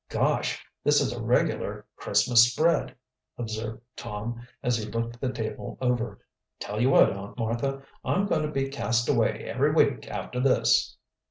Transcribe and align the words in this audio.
"Gosh! 0.09 0.65
this 0.83 0.99
is 0.99 1.13
a 1.13 1.21
regular 1.21 1.85
Christmas 1.95 2.51
spread!" 2.51 2.95
observed 3.37 3.83
Tom, 3.95 4.47
as 4.63 4.75
he 4.75 4.89
looked 4.89 5.21
the 5.21 5.31
table 5.31 5.77
over. 5.79 6.17
"Tell 6.59 6.81
you 6.81 6.89
what, 6.89 7.11
Aunt 7.13 7.37
Martha, 7.37 7.83
I'm 8.03 8.25
going 8.25 8.41
to 8.41 8.51
be 8.51 8.67
cast 8.69 9.07
away 9.07 9.43
every 9.43 9.71
week 9.73 10.07
after 10.09 10.39
this." 10.39 10.97